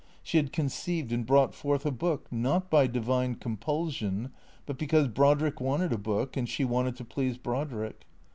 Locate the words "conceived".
0.51-1.11